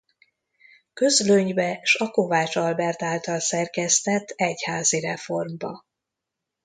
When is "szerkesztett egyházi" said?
3.39-4.99